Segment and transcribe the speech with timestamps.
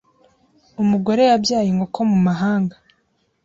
[0.83, 2.75] Umugore yabyaye inkoko mumahanga